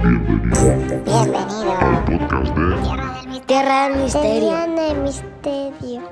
Bienvenido 0.00 1.02
Bienvenido. 1.04 1.72
al 1.72 2.04
podcast 2.04 2.56
de 2.56 3.40
Tierra 3.46 3.88
del 3.88 4.00
Misterio. 4.00 4.38
Tierra 4.38 4.66
de 4.68 4.94
misterio. 4.94 6.02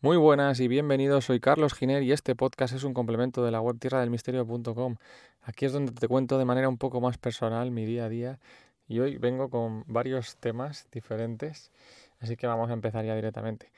Muy 0.00 0.16
buenas 0.16 0.58
y 0.60 0.68
bienvenidos, 0.68 1.26
soy 1.26 1.38
Carlos 1.38 1.74
Giner 1.74 2.02
y 2.02 2.12
este 2.12 2.34
podcast 2.34 2.74
es 2.74 2.84
un 2.84 2.94
complemento 2.94 3.44
de 3.44 3.50
la 3.50 3.60
web 3.60 3.78
tierradelmisterio.com. 3.78 4.96
Aquí 5.42 5.66
es 5.66 5.72
donde 5.74 5.92
te 5.92 6.08
cuento 6.08 6.38
de 6.38 6.46
manera 6.46 6.70
un 6.70 6.78
poco 6.78 7.02
más 7.02 7.18
personal 7.18 7.70
mi 7.70 7.84
día 7.84 8.06
a 8.06 8.08
día 8.08 8.38
y 8.88 9.00
hoy 9.00 9.18
vengo 9.18 9.50
con 9.50 9.84
varios 9.86 10.36
temas 10.36 10.88
diferentes, 10.90 11.70
así 12.20 12.36
que 12.36 12.46
vamos 12.46 12.70
a 12.70 12.72
empezar 12.72 13.04
ya 13.04 13.14
directamente. 13.14 13.70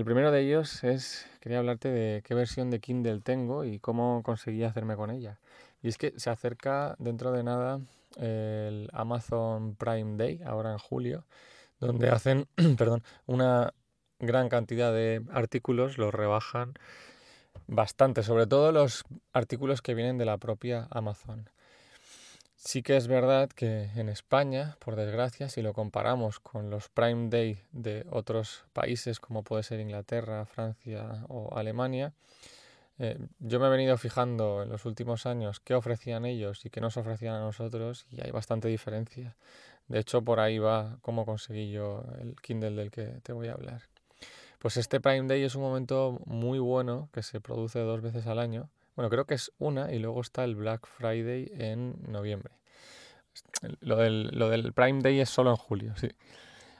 El 0.00 0.06
primero 0.06 0.30
de 0.30 0.40
ellos 0.40 0.82
es, 0.82 1.26
quería 1.40 1.58
hablarte 1.58 1.90
de 1.90 2.22
qué 2.22 2.32
versión 2.32 2.70
de 2.70 2.80
Kindle 2.80 3.20
tengo 3.20 3.66
y 3.66 3.78
cómo 3.78 4.22
conseguí 4.22 4.64
hacerme 4.64 4.96
con 4.96 5.10
ella. 5.10 5.38
Y 5.82 5.88
es 5.88 5.98
que 5.98 6.14
se 6.16 6.30
acerca 6.30 6.96
dentro 6.98 7.32
de 7.32 7.42
nada 7.42 7.80
el 8.16 8.88
Amazon 8.94 9.74
Prime 9.74 10.16
Day, 10.16 10.40
ahora 10.42 10.72
en 10.72 10.78
julio, 10.78 11.26
donde 11.80 12.08
hacen, 12.08 12.46
perdón, 12.78 13.02
una 13.26 13.74
gran 14.18 14.48
cantidad 14.48 14.90
de 14.90 15.22
artículos, 15.32 15.98
los 15.98 16.14
rebajan 16.14 16.72
bastante, 17.66 18.22
sobre 18.22 18.46
todo 18.46 18.72
los 18.72 19.04
artículos 19.34 19.82
que 19.82 19.92
vienen 19.92 20.16
de 20.16 20.24
la 20.24 20.38
propia 20.38 20.88
Amazon. 20.90 21.50
Sí 22.62 22.82
que 22.82 22.94
es 22.98 23.08
verdad 23.08 23.48
que 23.48 23.84
en 23.96 24.10
España, 24.10 24.76
por 24.80 24.94
desgracia, 24.94 25.48
si 25.48 25.62
lo 25.62 25.72
comparamos 25.72 26.40
con 26.40 26.68
los 26.68 26.90
Prime 26.90 27.30
Day 27.30 27.58
de 27.72 28.04
otros 28.10 28.66
países 28.74 29.18
como 29.18 29.42
puede 29.42 29.62
ser 29.62 29.80
Inglaterra, 29.80 30.44
Francia 30.44 31.24
o 31.28 31.56
Alemania, 31.56 32.12
eh, 32.98 33.18
yo 33.38 33.60
me 33.60 33.68
he 33.68 33.70
venido 33.70 33.96
fijando 33.96 34.62
en 34.62 34.68
los 34.68 34.84
últimos 34.84 35.24
años 35.24 35.58
qué 35.60 35.74
ofrecían 35.74 36.26
ellos 36.26 36.66
y 36.66 36.68
qué 36.68 36.82
nos 36.82 36.98
ofrecían 36.98 37.34
a 37.36 37.40
nosotros 37.40 38.06
y 38.10 38.20
hay 38.20 38.30
bastante 38.30 38.68
diferencia. 38.68 39.34
De 39.88 39.98
hecho, 39.98 40.20
por 40.20 40.38
ahí 40.38 40.58
va 40.58 40.98
cómo 41.00 41.24
conseguí 41.24 41.70
yo 41.70 42.04
el 42.20 42.36
Kindle 42.42 42.72
del 42.72 42.90
que 42.90 43.06
te 43.22 43.32
voy 43.32 43.48
a 43.48 43.54
hablar. 43.54 43.84
Pues 44.58 44.76
este 44.76 45.00
Prime 45.00 45.26
Day 45.28 45.44
es 45.44 45.54
un 45.54 45.62
momento 45.62 46.20
muy 46.26 46.58
bueno 46.58 47.08
que 47.14 47.22
se 47.22 47.40
produce 47.40 47.78
dos 47.78 48.02
veces 48.02 48.26
al 48.26 48.38
año. 48.38 48.68
Bueno, 48.96 49.10
creo 49.10 49.24
que 49.24 49.34
es 49.34 49.52
una 49.58 49.92
y 49.92 49.98
luego 49.98 50.20
está 50.20 50.44
el 50.44 50.56
Black 50.56 50.86
Friday 50.86 51.50
en 51.54 51.94
noviembre. 52.08 52.52
Lo 53.80 53.96
del, 53.96 54.28
lo 54.32 54.48
del 54.48 54.72
Prime 54.72 55.00
Day 55.02 55.20
es 55.20 55.30
solo 55.30 55.50
en 55.50 55.56
julio, 55.56 55.94
sí. 55.96 56.08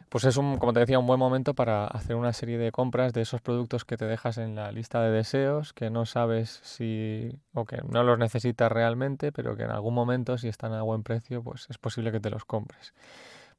Pues 0.08 0.24
es 0.24 0.36
un, 0.36 0.58
como 0.58 0.72
te 0.72 0.80
decía, 0.80 0.98
un 0.98 1.06
buen 1.06 1.20
momento 1.20 1.54
para 1.54 1.86
hacer 1.86 2.16
una 2.16 2.32
serie 2.32 2.58
de 2.58 2.72
compras 2.72 3.12
de 3.12 3.20
esos 3.20 3.40
productos 3.40 3.84
que 3.84 3.96
te 3.96 4.06
dejas 4.06 4.38
en 4.38 4.56
la 4.56 4.72
lista 4.72 5.00
de 5.02 5.12
deseos, 5.12 5.72
que 5.72 5.88
no 5.88 6.04
sabes 6.04 6.60
si 6.64 7.38
o 7.54 7.64
que 7.64 7.78
no 7.88 8.02
los 8.02 8.18
necesitas 8.18 8.72
realmente, 8.72 9.30
pero 9.30 9.56
que 9.56 9.62
en 9.62 9.70
algún 9.70 9.94
momento, 9.94 10.36
si 10.36 10.48
están 10.48 10.72
a 10.72 10.82
buen 10.82 11.04
precio, 11.04 11.44
pues 11.44 11.68
es 11.70 11.78
posible 11.78 12.10
que 12.10 12.18
te 12.18 12.30
los 12.30 12.44
compres 12.44 12.92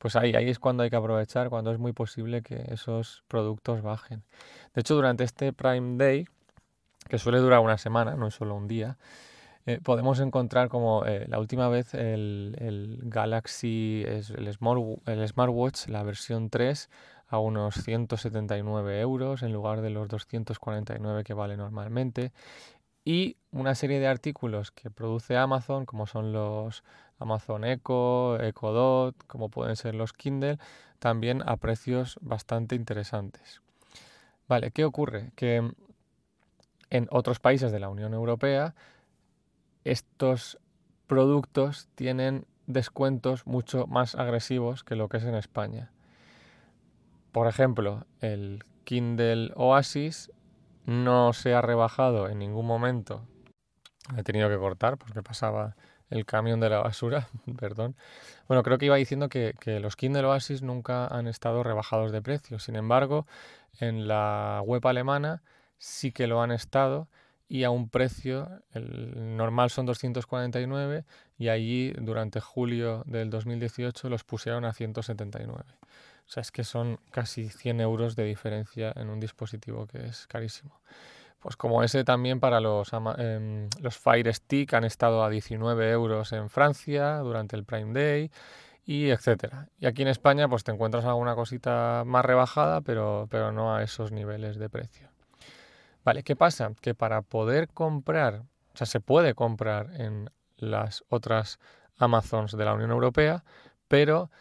pues 0.01 0.15
ahí, 0.15 0.33
ahí 0.33 0.49
es 0.49 0.57
cuando 0.57 0.81
hay 0.81 0.89
que 0.89 0.95
aprovechar, 0.95 1.49
cuando 1.49 1.71
es 1.71 1.77
muy 1.77 1.93
posible 1.93 2.41
que 2.41 2.65
esos 2.69 3.23
productos 3.27 3.83
bajen. 3.83 4.23
De 4.73 4.81
hecho, 4.81 4.95
durante 4.95 5.23
este 5.23 5.53
Prime 5.53 5.95
Day, 6.03 6.27
que 7.11 7.19
suele 7.19 7.39
durar 7.39 7.59
una 7.59 7.77
semana, 7.77 8.15
no 8.15 8.27
es 8.27 8.35
solo 8.35 8.55
un 8.55 8.69
día, 8.69 8.97
eh, 9.65 9.81
podemos 9.83 10.21
encontrar 10.21 10.69
como 10.69 11.05
eh, 11.05 11.25
la 11.27 11.39
última 11.39 11.67
vez 11.67 11.93
el, 11.93 12.99
Galaxy, 13.03 14.05
el 14.07 14.53
Smartwatch, 15.27 15.87
la 15.89 16.03
versión 16.03 16.49
3, 16.49 16.89
a 17.27 17.37
unos 17.37 17.75
179 17.83 19.01
euros 19.01 19.43
en 19.43 19.51
lugar 19.51 19.81
de 19.81 19.89
los 19.89 20.07
249 20.07 21.25
que 21.25 21.33
vale 21.33 21.57
normalmente. 21.57 22.31
Y 23.03 23.35
una 23.51 23.75
serie 23.75 23.99
de 23.99 24.07
artículos 24.07 24.71
que 24.71 24.89
produce 24.89 25.35
Amazon, 25.35 25.85
como 25.85 26.07
son 26.07 26.31
los 26.31 26.81
Amazon 27.19 27.65
Echo, 27.65 28.41
Echo 28.41 28.71
Dot, 28.71 29.17
como 29.27 29.49
pueden 29.49 29.75
ser 29.75 29.95
los 29.95 30.13
Kindle, 30.13 30.59
también 30.99 31.43
a 31.45 31.57
precios 31.57 32.17
bastante 32.21 32.75
interesantes. 32.75 33.61
Vale, 34.47 34.71
¿qué 34.71 34.85
ocurre? 34.85 35.33
Que 35.35 35.73
en 36.91 37.07
otros 37.09 37.39
países 37.39 37.71
de 37.71 37.79
la 37.79 37.89
Unión 37.89 38.13
Europea 38.13 38.75
estos 39.83 40.59
productos 41.07 41.89
tienen 41.95 42.45
descuentos 42.67 43.47
mucho 43.47 43.87
más 43.87 44.13
agresivos 44.15 44.83
que 44.83 44.95
lo 44.95 45.09
que 45.09 45.17
es 45.17 45.23
en 45.23 45.35
España. 45.35 45.89
Por 47.31 47.47
ejemplo, 47.47 48.05
el 48.19 48.63
Kindle 48.83 49.51
Oasis 49.55 50.31
no 50.85 51.33
se 51.33 51.53
ha 51.53 51.61
rebajado 51.61 52.29
en 52.29 52.39
ningún 52.39 52.67
momento. 52.67 53.25
He 54.15 54.23
tenido 54.23 54.49
que 54.49 54.57
cortar 54.57 54.97
porque 54.97 55.23
pasaba 55.23 55.75
el 56.09 56.25
camión 56.25 56.59
de 56.59 56.69
la 56.69 56.79
basura, 56.79 57.29
perdón. 57.57 57.95
Bueno, 58.47 58.63
creo 58.63 58.77
que 58.77 58.85
iba 58.85 58.97
diciendo 58.97 59.29
que, 59.29 59.55
que, 59.59 59.79
los 59.79 59.95
Kindle 59.95 60.25
Oasis 60.25 60.61
nunca 60.61 61.07
han 61.07 61.27
estado 61.27 61.63
rebajados 61.63 62.11
de 62.11 62.21
precio. 62.21 62.59
Sin 62.59 62.75
embargo, 62.75 63.25
en 63.79 64.07
la 64.07 64.61
web 64.65 64.85
alemana 64.85 65.41
sí 65.81 66.11
que 66.11 66.27
lo 66.27 66.41
han 66.41 66.51
estado 66.51 67.09
y 67.49 67.63
a 67.63 67.71
un 67.71 67.89
precio, 67.89 68.47
el 68.71 69.35
normal 69.35 69.71
son 69.71 69.85
249 69.87 71.03
y 71.37 71.49
allí 71.49 71.91
durante 71.99 72.39
julio 72.39 73.03
del 73.07 73.29
2018 73.29 74.07
los 74.07 74.23
pusieron 74.23 74.63
a 74.63 74.73
179. 74.73 75.63
O 75.63 76.29
sea, 76.29 76.41
es 76.41 76.51
que 76.51 76.63
son 76.63 76.99
casi 77.09 77.49
100 77.49 77.81
euros 77.81 78.15
de 78.15 78.23
diferencia 78.25 78.93
en 78.95 79.09
un 79.09 79.19
dispositivo 79.19 79.87
que 79.87 80.05
es 80.05 80.27
carísimo. 80.27 80.79
Pues 81.39 81.57
como 81.57 81.83
ese 81.83 82.03
también 82.03 82.39
para 82.39 82.61
los, 82.61 82.91
eh, 83.17 83.67
los 83.81 83.97
Fire 83.97 84.33
Stick 84.33 84.73
han 84.75 84.83
estado 84.83 85.23
a 85.23 85.29
19 85.29 85.89
euros 85.89 86.31
en 86.33 86.47
Francia 86.49 87.17
durante 87.17 87.55
el 87.55 87.65
Prime 87.65 87.99
Day 87.99 88.31
y 88.85 89.09
etcétera. 89.09 89.67
Y 89.79 89.87
aquí 89.87 90.03
en 90.03 90.09
España 90.09 90.47
pues 90.47 90.63
te 90.63 90.71
encuentras 90.71 91.05
alguna 91.05 91.33
cosita 91.33 92.03
más 92.05 92.23
rebajada, 92.23 92.81
pero, 92.81 93.27
pero 93.31 93.51
no 93.51 93.75
a 93.75 93.83
esos 93.83 94.11
niveles 94.11 94.57
de 94.57 94.69
precio. 94.69 95.10
Vale, 96.03 96.23
¿qué 96.23 96.35
pasa? 96.35 96.73
Que 96.81 96.95
para 96.95 97.21
poder 97.21 97.69
comprar, 97.69 98.43
o 98.73 98.77
sea, 98.77 98.87
se 98.87 98.99
puede 98.99 99.35
comprar 99.35 99.91
en 100.01 100.29
las 100.57 101.03
otras 101.09 101.59
Amazons 101.97 102.57
de 102.57 102.65
la 102.65 102.73
Unión 102.73 102.91
Europea, 102.91 103.43
pero 103.87 104.31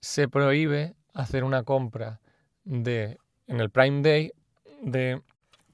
se 0.00 0.28
prohíbe 0.28 0.94
hacer 1.14 1.44
una 1.44 1.62
compra 1.62 2.20
de 2.64 3.18
en 3.46 3.60
el 3.60 3.70
Prime 3.70 4.02
Day 4.02 4.32
de 4.82 5.22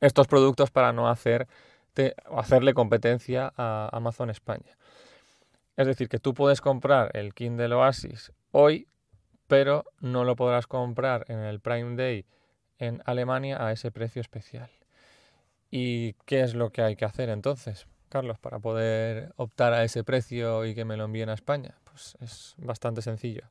estos 0.00 0.26
productos 0.26 0.70
para 0.70 0.92
no 0.92 1.08
hacer 1.08 1.48
hacerle 2.36 2.72
competencia 2.72 3.52
a 3.56 3.90
Amazon 3.92 4.30
España. 4.30 4.78
Es 5.76 5.86
decir, 5.86 6.08
que 6.08 6.18
tú 6.18 6.34
puedes 6.34 6.60
comprar 6.60 7.10
el 7.14 7.34
Kindle 7.34 7.74
Oasis 7.74 8.32
hoy, 8.50 8.88
pero 9.48 9.84
no 10.00 10.24
lo 10.24 10.36
podrás 10.36 10.66
comprar 10.66 11.24
en 11.28 11.40
el 11.40 11.60
Prime 11.60 11.96
Day 11.96 12.26
en 12.78 13.02
Alemania 13.04 13.64
a 13.64 13.72
ese 13.72 13.90
precio 13.90 14.20
especial. 14.20 14.70
¿Y 15.74 16.12
qué 16.26 16.42
es 16.42 16.54
lo 16.54 16.70
que 16.70 16.82
hay 16.82 16.96
que 16.96 17.06
hacer 17.06 17.30
entonces, 17.30 17.86
Carlos, 18.10 18.38
para 18.38 18.58
poder 18.58 19.32
optar 19.36 19.72
a 19.72 19.82
ese 19.84 20.04
precio 20.04 20.66
y 20.66 20.74
que 20.74 20.84
me 20.84 20.98
lo 20.98 21.04
envíen 21.06 21.30
a 21.30 21.32
España? 21.32 21.74
Pues 21.84 22.14
es 22.20 22.54
bastante 22.58 23.00
sencillo. 23.00 23.44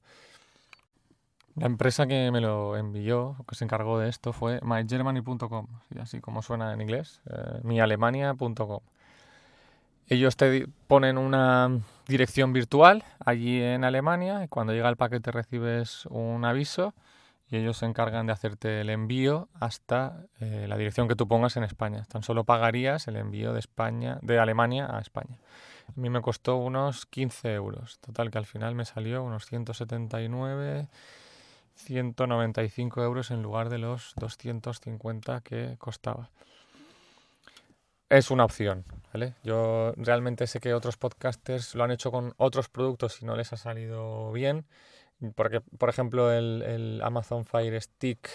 La 1.56 1.66
empresa 1.66 2.06
que 2.06 2.30
me 2.32 2.40
lo 2.40 2.78
envió, 2.78 3.38
que 3.48 3.56
se 3.56 3.66
encargó 3.66 3.98
de 3.98 4.08
esto, 4.08 4.34
fue 4.34 4.60
mygermany.com, 4.62 5.66
así 6.00 6.22
como 6.22 6.44
suena 6.44 6.74
en 6.74 6.82
inglés, 6.82 7.22
eh, 7.26 7.60
mialemania.com. 7.64 8.82
Ellos 10.08 10.38
te 10.38 10.68
ponen 10.88 11.18
una 11.18 11.80
dirección 12.08 12.54
virtual 12.54 13.04
allí 13.26 13.64
en 13.64 13.84
Alemania 13.84 14.44
y 14.44 14.48
cuando 14.48 14.74
llega 14.74 14.90
el 14.90 14.96
paquete 14.96 15.32
recibes 15.32 16.06
un 16.06 16.46
aviso 16.46 16.94
y 17.52 17.58
ellos 17.58 17.78
se 17.78 17.86
encargan 17.86 18.26
de 18.26 18.34
hacerte 18.34 18.82
el 18.82 18.90
envío 18.90 19.50
hasta 19.60 20.26
eh, 20.40 20.66
la 20.70 20.78
dirección 20.78 21.10
que 21.10 21.16
tú 21.16 21.28
pongas 21.28 21.58
en 21.58 21.64
España. 21.64 22.06
Tan 22.10 22.24
solo 22.24 22.46
pagarías 22.46 23.08
el 23.10 23.18
envío 23.18 23.52
de 23.52 23.60
España, 23.60 24.18
de 24.22 24.40
Alemania 24.40 24.88
a 24.90 25.02
España. 25.02 25.38
A 25.90 26.00
mí 26.00 26.10
me 26.10 26.22
costó 26.22 26.56
unos 26.56 27.06
15 27.06 27.54
euros. 27.54 28.00
Total, 28.00 28.32
que 28.32 28.38
al 28.38 28.46
final 28.46 28.74
me 28.74 28.86
salió 28.86 29.22
unos 29.22 29.46
179 29.46 30.88
195 31.76 33.04
euros 33.04 33.32
en 33.32 33.42
lugar 33.42 33.70
de 33.70 33.80
los 33.80 34.14
250 34.16 35.42
que 35.42 35.76
costaba. 35.78 36.30
Es 38.10 38.30
una 38.30 38.44
opción, 38.44 38.86
¿vale? 39.14 39.36
Yo 39.44 39.94
realmente 39.96 40.46
sé 40.48 40.60
que 40.60 40.74
otros 40.74 40.98
podcasters 40.98 41.76
lo 41.76 41.84
han 41.84 41.92
hecho 41.92 42.12
con 42.12 42.34
otros 42.38 42.70
productos 42.70 43.22
y 43.22 43.26
no 43.26 43.36
les 43.36 43.54
ha 43.54 43.58
salido 43.58 44.32
bien. 44.32 44.66
Porque, 45.36 45.62
por 45.62 45.90
ejemplo, 45.90 46.32
el, 46.32 46.64
el, 46.64 47.02
Amazon 47.04 47.46
Fire 47.46 47.80
Stick, 47.80 48.30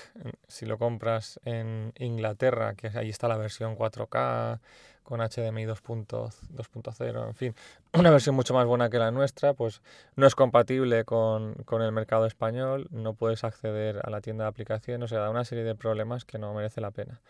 si 0.47 0.67
lo 0.67 0.79
compras 0.79 1.41
en 1.45 1.93
Inglaterra, 1.99 2.75
que 2.75 2.89
ahí 2.95 3.09
está 3.09 3.27
la 3.27 3.37
versión 3.37 3.77
4K 3.77 4.61
con 5.03 5.21
HDMI 5.21 5.67
2.0, 5.67 7.27
en 7.29 7.35
fin, 7.35 7.55
una 7.93 8.11
versión 8.11 8.35
mucho 8.35 8.55
más 8.55 8.67
buena 8.67 8.91
que 8.91 8.99
la 8.99 9.11
nuestra, 9.11 9.55
pues 9.55 9.83
no 10.17 10.27
es 10.27 10.35
compatible 10.35 11.05
con, 11.05 11.55
con, 11.65 11.83
el 11.83 11.93
mercado 11.93 12.27
español, 12.27 12.89
no 12.91 13.15
puedes 13.15 13.45
acceder 13.45 14.01
a 14.05 14.11
la 14.11 14.21
tienda 14.21 14.45
de 14.45 14.49
aplicación, 14.49 15.03
o 15.03 15.09
sea, 15.09 15.21
da 15.21 15.31
una 15.31 15.45
serie 15.45 15.65
de 15.65 15.75
problemas 15.75 16.25
que 16.25 16.39
no 16.39 16.55
merece 16.55 16.81
la 16.81 16.91
pena. 16.91 17.21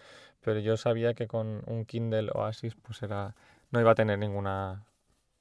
Pero 0.42 0.60
yo 0.60 0.76
sabía 0.76 1.14
que 1.14 1.26
con 1.26 1.62
un 1.66 1.84
Kindle 1.84 2.30
Oasis, 2.32 2.74
pues 2.76 3.02
era, 3.02 3.34
no 3.70 3.80
iba 3.80 3.90
a 3.90 3.94
tener 3.94 4.18
ninguna 4.18 4.84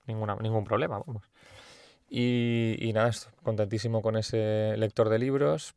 ninguna, 0.08 0.36
ningún 0.36 0.64
problema, 0.64 1.00
vamos. 1.06 1.24
Y, 2.10 2.78
y 2.80 2.94
nada, 2.94 3.12
contentísimo 3.44 4.02
con 4.02 4.16
ese 4.16 4.76
lector 4.78 5.10
de 5.10 5.20
libros, 5.20 5.76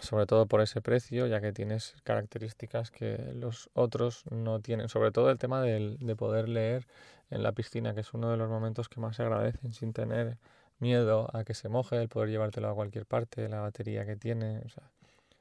sobre 0.00 0.26
todo 0.26 0.46
por 0.46 0.60
ese 0.60 0.80
precio, 0.80 1.26
ya 1.26 1.40
que 1.40 1.52
tienes 1.52 1.96
características 2.04 2.90
que 2.90 3.32
los 3.34 3.70
otros 3.74 4.24
no 4.30 4.60
tienen, 4.60 4.88
sobre 4.88 5.10
todo 5.10 5.30
el 5.30 5.38
tema 5.38 5.60
del, 5.60 5.98
de 5.98 6.16
poder 6.16 6.48
leer 6.48 6.86
en 7.30 7.42
la 7.42 7.52
piscina, 7.52 7.94
que 7.94 8.00
es 8.00 8.14
uno 8.14 8.30
de 8.30 8.36
los 8.36 8.48
momentos 8.48 8.88
que 8.88 9.00
más 9.00 9.16
se 9.16 9.22
agradecen 9.22 9.72
sin 9.72 9.92
tener 9.92 10.38
miedo 10.78 11.28
a 11.34 11.44
que 11.44 11.54
se 11.54 11.68
moje, 11.68 12.00
el 12.00 12.08
poder 12.08 12.30
llevártelo 12.30 12.68
a 12.68 12.74
cualquier 12.74 13.06
parte, 13.06 13.48
la 13.48 13.60
batería 13.60 14.06
que 14.06 14.16
tiene, 14.16 14.60
o 14.64 14.68
sea, 14.68 14.84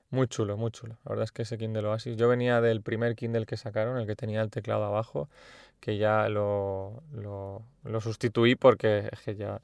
muy 0.10 0.28
chulo, 0.28 0.58
muy 0.58 0.72
chulo. 0.72 0.98
La 1.06 1.10
verdad 1.10 1.26
es 1.26 1.32
que 1.32 1.44
ese 1.44 1.58
Kindle 1.58 1.86
Oasis, 1.86 2.16
yo 2.18 2.28
venía 2.28 2.62
del 2.62 2.82
primer 2.82 3.16
Kindle 3.16 3.46
que 3.46 3.58
sacaron, 3.58 3.98
el 3.98 4.08
que 4.08 4.16
tenía 4.16 4.42
el 4.42 4.50
teclado 4.50 4.86
abajo, 4.86 5.30
que 5.80 5.98
ya 5.98 6.30
lo, 6.30 7.04
lo, 7.14 7.62
lo 7.84 8.02
sustituí 8.02 8.56
porque 8.56 9.10
es 9.12 9.20
que 9.22 9.36
ya 9.36 9.62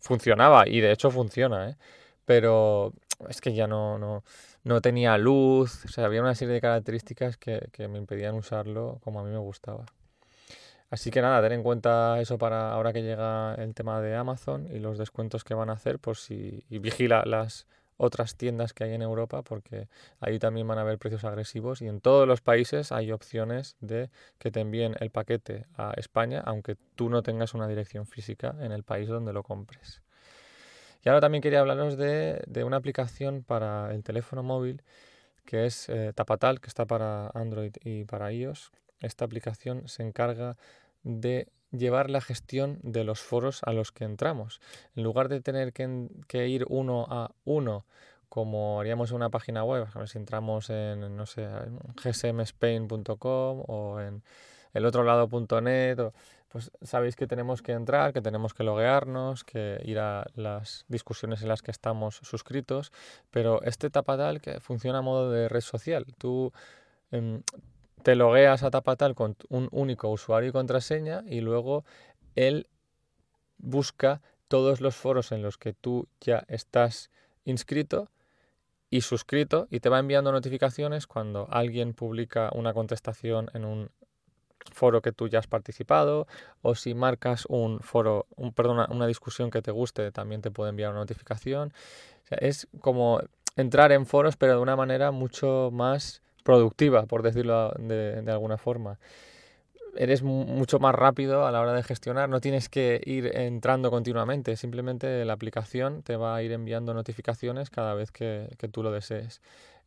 funcionaba 0.00 0.68
y 0.68 0.80
de 0.80 0.92
hecho 0.92 1.10
funciona, 1.10 1.70
¿eh? 1.70 1.76
pero 2.24 2.92
es 3.28 3.40
que 3.40 3.54
ya 3.54 3.66
no, 3.66 3.98
no, 3.98 4.24
no, 4.64 4.80
tenía 4.80 5.16
luz, 5.18 5.84
o 5.84 5.88
sea, 5.88 6.06
había 6.06 6.20
una 6.20 6.34
serie 6.34 6.54
de 6.54 6.60
características 6.60 7.36
que, 7.36 7.68
que, 7.72 7.88
me 7.88 7.98
impedían 7.98 8.34
usarlo 8.34 9.00
como 9.04 9.20
a 9.20 9.24
mí 9.24 9.30
me 9.30 9.38
gustaba. 9.38 9.84
Así 10.90 11.10
que 11.10 11.22
nada, 11.22 11.42
ten 11.42 11.52
en 11.52 11.62
cuenta 11.62 12.20
eso 12.20 12.38
para 12.38 12.72
ahora 12.72 12.92
que 12.92 13.02
llega 13.02 13.54
el 13.56 13.74
tema 13.74 14.00
de 14.00 14.14
Amazon 14.14 14.68
y 14.72 14.78
los 14.78 14.98
descuentos 14.98 15.42
que 15.42 15.54
van 15.54 15.70
a 15.70 15.74
hacer, 15.74 15.98
por 15.98 16.16
si 16.16 16.64
y 16.68 16.78
vigila 16.78 17.24
las 17.26 17.66
otras 17.96 18.36
tiendas 18.36 18.72
que 18.72 18.84
hay 18.84 18.92
en 18.92 19.02
Europa, 19.02 19.42
porque 19.42 19.88
ahí 20.20 20.38
también 20.38 20.66
van 20.66 20.78
a 20.78 20.82
haber 20.82 20.98
precios 20.98 21.24
agresivos 21.24 21.82
y 21.82 21.88
en 21.88 22.00
todos 22.00 22.26
los 22.26 22.40
países 22.40 22.92
hay 22.92 23.12
opciones 23.12 23.76
de 23.80 24.10
que 24.38 24.50
te 24.50 24.60
envíen 24.60 24.96
el 25.00 25.10
paquete 25.10 25.66
a 25.76 25.92
España, 25.96 26.42
aunque 26.44 26.76
tú 26.96 27.08
no 27.08 27.22
tengas 27.22 27.54
una 27.54 27.68
dirección 27.68 28.06
física 28.06 28.54
en 28.60 28.72
el 28.72 28.82
país 28.82 29.08
donde 29.08 29.32
lo 29.32 29.42
compres. 29.42 30.02
Y 31.04 31.08
ahora 31.08 31.20
también 31.20 31.42
quería 31.42 31.60
hablaros 31.60 31.96
de, 31.96 32.42
de 32.46 32.64
una 32.64 32.78
aplicación 32.78 33.42
para 33.42 33.92
el 33.94 34.02
teléfono 34.02 34.42
móvil 34.42 34.82
que 35.44 35.66
es 35.66 35.88
eh, 35.88 36.12
Tapatal, 36.14 36.60
que 36.60 36.68
está 36.68 36.86
para 36.86 37.30
Android 37.34 37.72
y 37.84 38.04
para 38.04 38.32
iOS. 38.32 38.72
Esta 39.00 39.24
aplicación 39.24 39.88
se 39.88 40.02
encarga 40.02 40.56
de 41.02 41.48
llevar 41.76 42.10
la 42.10 42.20
gestión 42.20 42.78
de 42.82 43.04
los 43.04 43.20
foros 43.20 43.60
a 43.64 43.72
los 43.72 43.92
que 43.92 44.04
entramos. 44.04 44.60
En 44.96 45.02
lugar 45.02 45.28
de 45.28 45.40
tener 45.40 45.72
que, 45.72 46.08
que 46.28 46.48
ir 46.48 46.66
uno 46.68 47.06
a 47.08 47.30
uno, 47.44 47.84
como 48.28 48.80
haríamos 48.80 49.10
en 49.10 49.16
una 49.16 49.30
página 49.30 49.62
web, 49.62 49.86
si 50.06 50.18
entramos 50.18 50.68
en, 50.70 51.16
no 51.16 51.26
sé, 51.26 51.48
gsmspain.com 52.02 53.62
o 53.68 54.00
en 54.00 54.22
el 54.72 54.86
otro 54.86 55.04
lado.net, 55.04 55.98
pues 56.48 56.70
sabéis 56.82 57.16
que 57.16 57.26
tenemos 57.26 57.62
que 57.62 57.72
entrar, 57.72 58.12
que 58.12 58.20
tenemos 58.20 58.54
que 58.54 58.64
loguearnos, 58.64 59.44
que 59.44 59.80
ir 59.84 59.98
a 59.98 60.26
las 60.34 60.84
discusiones 60.88 61.42
en 61.42 61.48
las 61.48 61.62
que 61.62 61.70
estamos 61.70 62.16
suscritos, 62.22 62.92
pero 63.30 63.62
este 63.62 63.90
Tapatal 63.90 64.40
que 64.40 64.60
funciona 64.60 64.98
a 64.98 65.02
modo 65.02 65.30
de 65.30 65.48
red 65.48 65.60
social. 65.60 66.06
Tú 66.18 66.52
eh, 67.12 67.40
te 68.04 68.16
logueas 68.16 68.62
a 68.62 68.70
Tapatal 68.70 69.14
con 69.14 69.34
un 69.48 69.68
único 69.72 70.10
usuario 70.10 70.50
y 70.50 70.52
contraseña 70.52 71.24
y 71.26 71.40
luego 71.40 71.86
él 72.34 72.68
busca 73.56 74.20
todos 74.46 74.82
los 74.82 74.94
foros 74.94 75.32
en 75.32 75.40
los 75.40 75.56
que 75.56 75.72
tú 75.72 76.06
ya 76.20 76.44
estás 76.48 77.10
inscrito 77.46 78.10
y 78.90 79.00
suscrito 79.00 79.68
y 79.70 79.80
te 79.80 79.88
va 79.88 80.00
enviando 80.00 80.32
notificaciones 80.32 81.06
cuando 81.06 81.48
alguien 81.50 81.94
publica 81.94 82.50
una 82.54 82.74
contestación 82.74 83.50
en 83.54 83.64
un 83.64 83.90
foro 84.70 85.00
que 85.00 85.12
tú 85.12 85.28
ya 85.28 85.38
has 85.38 85.46
participado 85.46 86.26
o 86.60 86.74
si 86.74 86.92
marcas 86.92 87.46
un 87.48 87.80
foro, 87.80 88.26
un, 88.36 88.52
una 88.90 89.06
discusión 89.06 89.50
que 89.50 89.62
te 89.62 89.70
guste, 89.70 90.12
también 90.12 90.42
te 90.42 90.50
puede 90.50 90.70
enviar 90.70 90.90
una 90.90 91.00
notificación. 91.00 91.72
Es 92.28 92.68
como 92.80 93.22
entrar 93.56 93.92
en 93.92 94.04
foros, 94.04 94.36
pero 94.36 94.56
de 94.56 94.60
una 94.60 94.76
manera 94.76 95.10
mucho 95.10 95.70
más 95.72 96.20
productiva, 96.44 97.06
por 97.06 97.22
decirlo 97.22 97.72
de, 97.78 98.22
de 98.22 98.30
alguna 98.30 98.58
forma. 98.58 99.00
Eres 99.96 100.22
mucho 100.22 100.78
más 100.78 100.94
rápido 100.94 101.46
a 101.46 101.52
la 101.52 101.60
hora 101.60 101.72
de 101.72 101.82
gestionar, 101.82 102.28
no 102.28 102.40
tienes 102.40 102.68
que 102.68 103.00
ir 103.04 103.30
entrando 103.36 103.90
continuamente, 103.90 104.56
simplemente 104.56 105.24
la 105.24 105.32
aplicación 105.32 106.02
te 106.02 106.16
va 106.16 106.36
a 106.36 106.42
ir 106.42 106.52
enviando 106.52 106.94
notificaciones 106.94 107.70
cada 107.70 107.94
vez 107.94 108.10
que, 108.12 108.54
que 108.58 108.68
tú 108.68 108.82
lo 108.82 108.92
desees. 108.92 109.40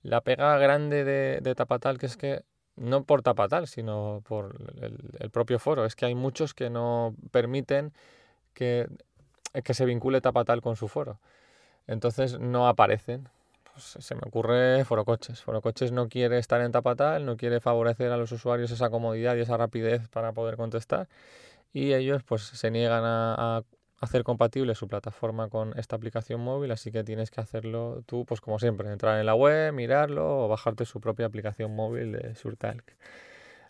La 0.04 0.21
pega 0.21 0.57
grande 0.57 1.04
de, 1.04 1.39
de 1.42 1.56
Tapatal 1.56 1.98
que 1.98 2.06
es 2.06 2.18
que 2.18 2.44
no 2.77 3.04
por 3.04 3.24
tapatal, 3.24 3.68
sino 3.68 4.21
por 4.27 4.56
el, 4.81 4.98
el, 5.19 5.30
propio 5.31 5.59
foro. 5.59 5.86
Es 5.86 5.95
que 5.95 6.06
hay 6.06 6.15
muchos 6.15 6.54
que 6.54 6.69
no 6.69 7.15
permiten 7.31 7.92
que, 8.54 8.88
que 9.63 9.74
se 9.74 9.86
vincule 9.86 10.21
tapatal 10.21 10.62
con 10.62 10.75
su 10.75 10.88
foro. 10.88 11.19
Entonces 11.88 12.39
no 12.39 12.68
aparecen. 12.68 13.30
Pues 13.78 14.04
se 14.04 14.16
me 14.16 14.22
ocurre 14.26 14.84
Forocoches. 14.86 15.44
Forocoches 15.44 15.92
no 15.92 16.10
quiere 16.10 16.40
estar 16.40 16.62
en 16.62 16.72
tapatal, 16.72 17.28
no 17.28 17.38
quiere 17.38 17.60
favorecer 17.60 18.12
a 18.12 18.18
los 18.18 18.32
usuarios 18.32 18.72
esa 18.72 18.90
comodidad 18.90 19.36
y 19.36 19.42
esa 19.42 19.56
rapidez 19.56 20.08
para 20.08 20.32
poder 20.32 20.58
contestar. 20.58 21.08
Y 21.74 21.94
ellos 21.94 22.24
pues 22.24 22.42
se 22.42 22.72
niegan 22.72 23.04
a, 23.06 23.36
a 23.38 23.64
hacer 24.02 24.24
compatible 24.24 24.74
su 24.74 24.88
plataforma 24.88 25.50
con 25.50 25.78
esta 25.78 25.96
aplicación 25.96 26.42
móvil, 26.42 26.72
así 26.72 26.92
que 26.92 27.04
tienes 27.04 27.30
que 27.30 27.40
hacerlo 27.40 28.02
tú, 28.08 28.26
pues 28.26 28.42
como 28.42 28.58
siempre, 28.58 28.92
entrar 28.92 29.20
en 29.20 29.28
la 29.28 29.36
web, 29.36 29.72
mirarlo 29.74 30.46
o 30.46 30.48
bajarte 30.48 30.84
su 30.86 31.00
propia 31.00 31.28
aplicación 31.28 31.76
móvil 31.76 32.14
de 32.14 32.34
Surtalk. 32.34 32.84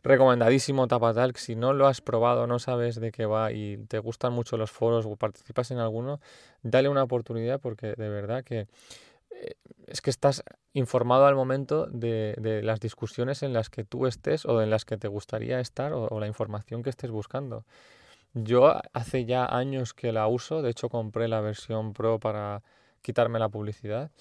Recomendadísimo 0.04 0.88
Tapatalk, 0.88 1.36
si 1.36 1.58
no 1.58 1.74
lo 1.74 1.86
has 1.86 2.00
probado, 2.00 2.48
no 2.48 2.60
sabes 2.60 2.96
de 3.02 3.12
qué 3.12 3.26
va 3.26 3.52
y 3.52 3.76
te 3.90 4.00
gustan 4.00 4.32
mucho 4.32 4.56
los 4.56 4.72
foros 4.72 5.06
o 5.06 5.18
participas 5.18 5.70
en 5.72 5.80
alguno, 5.80 6.22
dale 6.64 6.88
una 6.88 7.04
oportunidad 7.04 7.60
porque 7.60 7.88
de 7.88 8.08
verdad 8.08 8.46
que 8.46 8.68
es 9.88 10.02
que 10.02 10.10
estás 10.10 10.44
informado 10.74 11.26
al 11.26 11.36
momento 11.36 11.88
de, 11.88 12.36
de, 12.38 12.62
las 12.62 12.80
discusiones 12.80 13.42
en 13.42 13.54
las 13.54 13.70
que 13.70 13.84
tú 13.84 14.06
estés 14.06 14.46
o 14.46 14.62
en 14.62 14.70
las 14.70 14.86
que 14.86 14.98
te 14.98 15.08
gustaría 15.08 15.60
estar 15.60 15.94
o, 15.94 16.20
la 16.20 16.28
información 16.28 16.84
que 16.84 16.90
estés 16.90 17.10
buscando. 17.10 17.66
Yo 18.34 18.76
hace 18.94 19.26
ya 19.26 19.46
años 19.46 19.94
que 19.94 20.12
la 20.12 20.28
uso, 20.28 20.62
de 20.62 20.70
hecho 20.70 20.90
compré 20.90 21.28
la 21.28 21.42
versión 21.42 21.94
Pro 21.94 22.20
para 22.20 22.62
quitarme 23.02 23.40
la 23.40 23.50
publicidad 23.50 24.12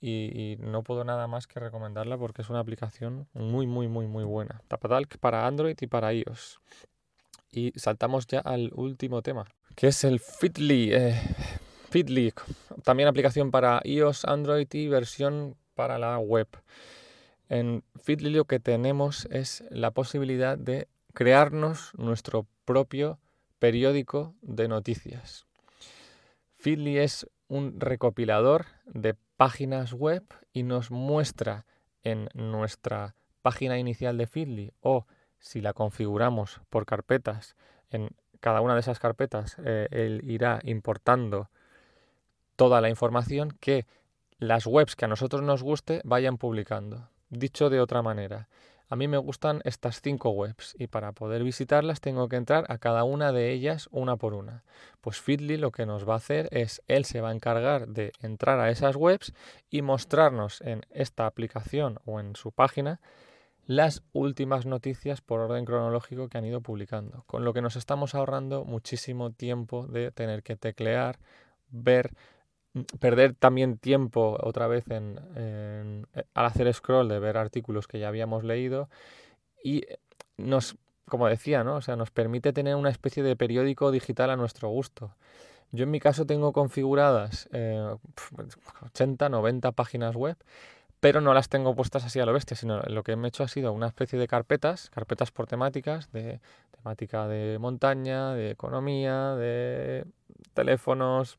y, 0.00 0.30
y, 0.34 0.56
no 0.58 0.82
puedo 0.82 1.02
nada 1.02 1.26
más 1.26 1.46
que 1.46 1.58
recomendarla 1.58 2.18
porque 2.18 2.42
es 2.42 2.50
una 2.50 2.60
aplicación 2.60 3.26
muy, 3.32 3.66
muy, 3.66 3.88
muy, 3.88 4.06
muy 4.06 4.24
buena. 4.24 4.60
Tapatalk 4.68 5.18
para 5.18 5.46
Android 5.46 5.76
y 5.80 5.86
para 5.86 6.12
iOS. 6.12 6.60
Y 7.50 7.72
saltamos 7.76 8.26
ya 8.26 8.40
al 8.40 8.70
último 8.74 9.22
tema, 9.22 9.46
que 9.74 9.88
es 9.88 10.04
el 10.04 10.20
Fitly. 10.20 10.92
Eh, 10.92 11.20
Fitly, 11.94 12.34
también 12.82 13.08
aplicación 13.08 13.52
para 13.52 13.80
iOS, 13.84 14.24
Android 14.24 14.66
y 14.72 14.88
versión 14.88 15.54
para 15.76 15.96
la 15.96 16.18
web. 16.18 16.48
En 17.48 17.84
Fitly 18.02 18.30
lo 18.30 18.46
que 18.46 18.58
tenemos 18.58 19.28
es 19.30 19.62
la 19.70 19.92
posibilidad 19.92 20.58
de 20.58 20.88
crearnos 21.12 21.92
nuestro 21.96 22.48
propio 22.64 23.20
periódico 23.60 24.34
de 24.42 24.66
noticias. 24.66 25.46
Feedly 26.56 26.98
es 26.98 27.28
un 27.46 27.78
recopilador 27.78 28.66
de 28.86 29.14
páginas 29.36 29.92
web 29.92 30.24
y 30.52 30.64
nos 30.64 30.90
muestra 30.90 31.64
en 32.02 32.28
nuestra 32.34 33.14
página 33.40 33.78
inicial 33.78 34.18
de 34.18 34.26
Feedly 34.26 34.72
o 34.80 35.06
si 35.38 35.60
la 35.60 35.72
configuramos 35.72 36.60
por 36.70 36.86
carpetas, 36.86 37.54
en 37.88 38.10
cada 38.40 38.62
una 38.62 38.74
de 38.74 38.80
esas 38.80 38.98
carpetas 38.98 39.58
eh, 39.64 39.86
él 39.92 40.22
irá 40.24 40.58
importando 40.64 41.50
toda 42.56 42.80
la 42.80 42.88
información 42.88 43.56
que 43.60 43.86
las 44.38 44.66
webs 44.66 44.96
que 44.96 45.04
a 45.04 45.08
nosotros 45.08 45.42
nos 45.42 45.62
guste 45.62 46.00
vayan 46.04 46.38
publicando. 46.38 47.08
Dicho 47.30 47.70
de 47.70 47.80
otra 47.80 48.02
manera, 48.02 48.48
a 48.88 48.96
mí 48.96 49.08
me 49.08 49.16
gustan 49.16 49.60
estas 49.64 50.00
cinco 50.02 50.30
webs 50.30 50.76
y 50.78 50.86
para 50.86 51.12
poder 51.12 51.42
visitarlas 51.42 52.00
tengo 52.00 52.28
que 52.28 52.36
entrar 52.36 52.66
a 52.68 52.78
cada 52.78 53.04
una 53.04 53.32
de 53.32 53.50
ellas 53.50 53.88
una 53.90 54.16
por 54.16 54.34
una. 54.34 54.62
Pues 55.00 55.20
Feedly 55.20 55.56
lo 55.56 55.72
que 55.72 55.86
nos 55.86 56.08
va 56.08 56.14
a 56.14 56.18
hacer 56.18 56.48
es, 56.52 56.82
él 56.86 57.04
se 57.04 57.20
va 57.20 57.30
a 57.30 57.34
encargar 57.34 57.88
de 57.88 58.12
entrar 58.20 58.60
a 58.60 58.70
esas 58.70 58.96
webs 58.96 59.32
y 59.70 59.82
mostrarnos 59.82 60.60
en 60.60 60.82
esta 60.90 61.26
aplicación 61.26 61.98
o 62.04 62.20
en 62.20 62.36
su 62.36 62.52
página 62.52 63.00
las 63.66 64.02
últimas 64.12 64.66
noticias 64.66 65.22
por 65.22 65.40
orden 65.40 65.64
cronológico 65.64 66.28
que 66.28 66.36
han 66.36 66.44
ido 66.44 66.60
publicando, 66.60 67.24
con 67.26 67.44
lo 67.44 67.54
que 67.54 67.62
nos 67.62 67.76
estamos 67.76 68.14
ahorrando 68.14 68.64
muchísimo 68.66 69.30
tiempo 69.32 69.86
de 69.86 70.10
tener 70.10 70.42
que 70.42 70.56
teclear, 70.56 71.18
ver 71.70 72.14
perder 72.98 73.34
también 73.34 73.78
tiempo 73.78 74.36
otra 74.40 74.66
vez 74.66 74.90
en, 74.90 75.20
eh, 75.36 76.02
al 76.34 76.46
hacer 76.46 76.72
scroll 76.72 77.08
de 77.08 77.18
ver 77.20 77.36
artículos 77.36 77.86
que 77.86 77.98
ya 77.98 78.08
habíamos 78.08 78.44
leído 78.44 78.88
y 79.62 79.84
nos, 80.36 80.76
como 81.08 81.28
decía, 81.28 81.62
¿no? 81.62 81.76
o 81.76 81.80
sea, 81.80 81.96
nos 81.96 82.10
permite 82.10 82.52
tener 82.52 82.74
una 82.74 82.90
especie 82.90 83.22
de 83.22 83.36
periódico 83.36 83.90
digital 83.90 84.30
a 84.30 84.36
nuestro 84.36 84.68
gusto. 84.68 85.14
Yo 85.70 85.84
en 85.84 85.90
mi 85.90 86.00
caso 86.00 86.26
tengo 86.26 86.52
configuradas 86.52 87.48
eh, 87.52 87.96
80, 88.86 89.28
90 89.28 89.72
páginas 89.72 90.14
web, 90.14 90.36
pero 91.00 91.20
no 91.20 91.34
las 91.34 91.48
tengo 91.48 91.74
puestas 91.74 92.04
así 92.04 92.18
a 92.20 92.26
lo 92.26 92.32
bestia, 92.32 92.56
sino 92.56 92.80
lo 92.82 93.02
que 93.02 93.16
me 93.16 93.26
he 93.26 93.28
hecho 93.28 93.44
ha 93.44 93.48
sido 93.48 93.72
una 93.72 93.88
especie 93.88 94.18
de 94.18 94.26
carpetas, 94.26 94.90
carpetas 94.90 95.30
por 95.30 95.46
temáticas, 95.46 96.10
de 96.12 96.40
temática 96.70 97.28
de 97.28 97.58
montaña, 97.58 98.34
de 98.34 98.50
economía, 98.50 99.34
de 99.34 100.06
teléfonos, 100.54 101.38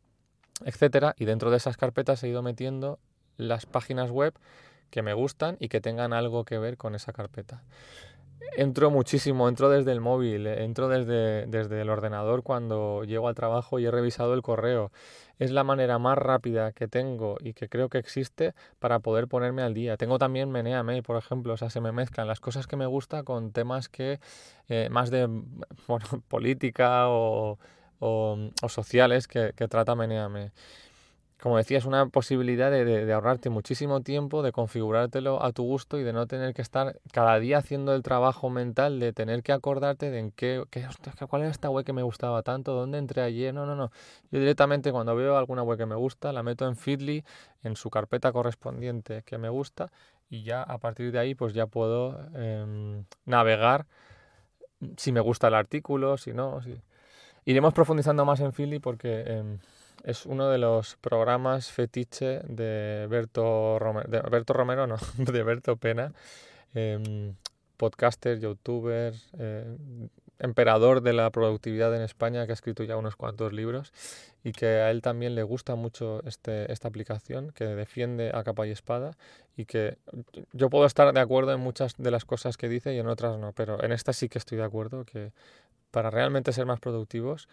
etcétera, 0.63 1.15
y 1.17 1.25
dentro 1.25 1.51
de 1.51 1.57
esas 1.57 1.77
carpetas 1.77 2.23
he 2.23 2.29
ido 2.29 2.41
metiendo 2.41 2.99
las 3.37 3.65
páginas 3.65 4.11
web 4.11 4.33
que 4.89 5.01
me 5.01 5.13
gustan 5.13 5.57
y 5.59 5.67
que 5.67 5.81
tengan 5.81 6.13
algo 6.13 6.45
que 6.45 6.57
ver 6.57 6.77
con 6.77 6.95
esa 6.95 7.11
carpeta. 7.11 7.63
Entro 8.57 8.89
muchísimo, 8.89 9.49
entro 9.49 9.69
desde 9.69 9.91
el 9.91 9.99
móvil, 9.99 10.47
entro 10.47 10.87
desde, 10.87 11.45
desde 11.47 11.81
el 11.81 11.89
ordenador 11.89 12.43
cuando 12.43 13.03
llego 13.03 13.27
al 13.27 13.35
trabajo 13.35 13.79
y 13.79 13.85
he 13.85 13.91
revisado 13.91 14.33
el 14.33 14.41
correo. 14.41 14.91
Es 15.39 15.51
la 15.51 15.65
manera 15.65 15.99
más 15.99 16.17
rápida 16.17 16.71
que 16.71 16.87
tengo 16.87 17.35
y 17.41 17.53
que 17.53 17.67
creo 17.67 17.89
que 17.89 17.97
existe 17.97 18.53
para 18.79 18.99
poder 18.99 19.27
ponerme 19.27 19.61
al 19.61 19.73
día. 19.73 19.97
Tengo 19.97 20.19
también 20.19 20.51
Meneame, 20.51 21.03
por 21.03 21.17
ejemplo, 21.17 21.53
o 21.53 21.57
sea, 21.57 21.69
se 21.69 21.81
me 21.81 21.91
mezclan 21.91 22.27
las 22.27 22.39
cosas 22.39 22.67
que 22.67 22.77
me 22.77 22.85
gusta 22.85 23.23
con 23.23 23.51
temas 23.51 23.89
que 23.89 24.19
eh, 24.69 24.87
más 24.89 25.09
de 25.11 25.27
política 26.29 27.09
o, 27.09 27.59
o, 28.05 28.69
sociales 28.69 29.27
que, 29.27 29.53
que 29.55 29.67
trata 29.67 29.95
Meneame 29.95 30.51
como 31.45 31.57
decía, 31.57 31.77
es 31.77 31.85
una 31.85 32.07
posibilidad 32.07 32.71
de, 32.71 33.13
ahorrarte 33.13 33.51
muchísimo 33.51 34.01
tiempo, 34.01 34.41
de 34.41 34.51
configurártelo 34.51 35.43
a 35.43 35.51
tu 35.51 35.61
gusto 35.61 35.99
y 35.99 36.03
de 36.03 36.11
no 36.11 36.25
tener 36.25 36.55
que 36.55 36.63
estar 36.63 36.99
cada 37.11 37.37
día 37.39 37.59
haciendo 37.59 37.93
el 37.93 38.01
trabajo 38.01 38.49
mental 38.49 38.99
de 38.99 39.13
tener 39.13 39.43
que 39.43 39.51
acordarte 39.51 40.09
de 40.09 40.17
en 40.17 40.31
qué, 40.31 40.63
qué 40.71 40.87
cuál 41.29 41.43
era 41.43 41.51
esta 41.51 41.69
web 41.69 41.85
que 41.85 41.93
me 41.93 42.01
gustaba 42.01 42.41
tanto, 42.41 42.73
dónde 42.73 42.97
entré 42.97 43.21
ayer. 43.21 43.53
No, 43.53 43.67
no, 43.67 43.75
no. 43.75 43.91
Yo 44.31 44.39
directamente 44.39 44.91
cuando 44.91 45.15
veo 45.15 45.37
alguna 45.37 45.61
web 45.61 45.77
que 45.77 45.85
me 45.85 45.93
gusta, 45.93 46.31
la 46.31 46.41
meto 46.41 46.67
en 46.67 46.77
Feedly, 46.77 47.23
en 47.63 47.75
su 47.75 47.89
carpeta 47.91 48.31
correspondiente 48.31 49.21
que 49.23 49.37
me 49.37 49.49
gusta 49.49 49.91
y 50.29 50.41
ya 50.43 50.63
a 50.63 50.79
partir 50.79 51.11
de 51.11 51.19
ahí 51.19 51.35
pues 51.35 51.53
ya 51.53 51.67
puedo 51.67 52.19
em, 52.33 53.05
navegar 53.25 53.85
si 54.97 55.11
me 55.11 55.19
gusta 55.19 55.49
el 55.49 55.53
artículo, 55.53 56.17
si 56.17 56.33
no. 56.33 56.61
Si... 56.63 56.75
Iremos 57.45 57.73
profundizando 57.73 58.25
más 58.25 58.39
en 58.39 58.53
Feedly 58.53 58.79
porque... 58.79 59.23
Em, 59.27 59.59
es 60.05 60.25
uno 60.27 60.49
de 60.49 60.59
los 60.59 60.97
programas 60.97 61.71
fetiche 61.71 62.41
de 62.47 63.07
Berto 63.09 63.79
Romero, 63.79 64.07
de 64.07 64.43
Romero 64.53 64.87
no, 64.87 64.97
de 65.17 65.43
Berto 65.43 65.77
Pena, 65.77 66.13
eh, 66.75 67.33
podcaster, 67.75 68.39
youtuber, 68.39 69.13
eh, 69.39 69.77
emperador 70.39 71.01
de 71.01 71.13
la 71.13 71.29
productividad 71.29 71.95
en 71.95 72.01
España, 72.01 72.45
que 72.45 72.51
ha 72.51 72.53
escrito 72.53 72.83
ya 72.83 72.97
unos 72.97 73.15
cuantos 73.15 73.53
libros 73.53 73.93
y 74.43 74.51
que 74.51 74.65
a 74.65 74.91
él 74.91 75.01
también 75.01 75.35
le 75.35 75.43
gusta 75.43 75.75
mucho 75.75 76.21
este, 76.25 76.71
esta 76.71 76.87
aplicación, 76.87 77.51
que 77.51 77.65
defiende 77.65 78.31
a 78.33 78.43
capa 78.43 78.67
y 78.67 78.71
espada 78.71 79.17
y 79.55 79.65
que 79.65 79.97
yo 80.53 80.69
puedo 80.69 80.85
estar 80.85 81.13
de 81.13 81.19
acuerdo 81.19 81.53
en 81.53 81.59
muchas 81.59 81.95
de 81.97 82.11
las 82.11 82.25
cosas 82.25 82.57
que 82.57 82.69
dice 82.69 82.93
y 82.93 82.99
en 82.99 83.07
otras 83.07 83.37
no, 83.37 83.53
pero 83.53 83.83
en 83.83 83.91
esta 83.91 84.13
sí 84.13 84.29
que 84.29 84.37
estoy 84.37 84.57
de 84.57 84.65
acuerdo 84.65 85.05
que 85.05 85.31
para 85.91 86.09
realmente 86.09 86.51
ser 86.51 86.65
más 86.65 86.79
productivos 86.79 87.47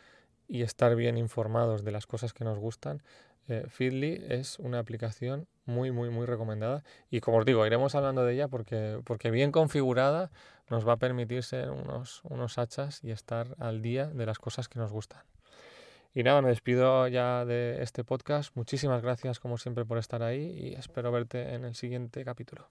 y 0.49 0.63
estar 0.63 0.95
bien 0.97 1.17
informados 1.17 1.85
de 1.85 1.93
las 1.93 2.07
cosas 2.07 2.33
que 2.33 2.45
nos 2.45 2.59
gustan, 2.59 3.03
eh, 3.49 3.67
Feedly 3.69 4.25
es 4.29 4.59
una 4.59 4.79
aplicación 4.79 5.47
muy, 5.65 5.91
muy, 5.91 6.11
muy 6.11 6.27
recomendada. 6.27 6.85
Y 7.11 7.21
como 7.21 7.39
os 7.39 7.45
digo, 7.45 7.67
iremos 7.67 7.95
hablando 7.95 8.25
de 8.25 8.35
ella 8.35 8.49
porque, 8.49 9.01
porque 9.05 9.31
bien 9.31 9.53
configurada 9.53 10.31
nos 10.71 10.87
va 10.87 10.95
a 10.95 10.99
permitir 10.99 11.43
ser 11.43 11.71
unos, 11.71 12.23
unos 12.25 12.59
hachas 12.59 13.03
y 13.03 13.11
estar 13.11 13.55
al 13.59 13.83
día 13.83 14.07
de 14.07 14.27
las 14.27 14.39
cosas 14.39 14.69
que 14.69 14.79
nos 14.79 14.91
gustan. 14.91 15.23
Y 16.15 16.23
nada, 16.25 16.43
me 16.43 16.51
despido 16.51 17.09
ya 17.09 17.45
de 17.45 17.83
este 17.83 18.05
podcast. 18.05 18.55
Muchísimas 18.55 19.03
gracias 19.03 19.41
como 19.41 19.57
siempre 19.57 19.85
por 19.85 19.99
estar 19.99 20.23
ahí 20.23 20.43
y 20.59 20.75
espero 20.75 21.11
verte 21.11 21.55
en 21.55 21.65
el 21.65 21.75
siguiente 21.75 22.25
capítulo. 22.25 22.69